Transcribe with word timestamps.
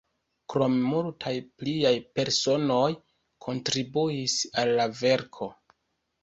Krome 0.51 0.77
multaj 0.93 1.33
pliaj 1.63 1.91
personoj 2.19 2.87
kontribuis 3.47 4.39
al 4.63 4.75
la 4.81 4.89
verko. 5.05 5.53